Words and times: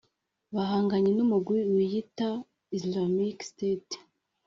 bahanganye 0.55 1.11
n'umugwi 1.17 1.57
wiyita 1.73 2.29
Islamic 2.77 3.37
State 3.51 3.93